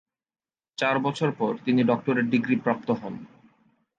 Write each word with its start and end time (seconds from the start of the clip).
চার 0.77 0.95
বছর 0.99 1.29
পর, 1.31 1.51
তিনি 1.65 1.81
ডক্টরেট 1.83 2.25
ডিগ্রী 2.25 2.55
প্রাপ্ত 2.55 2.87
হন। 2.91 3.15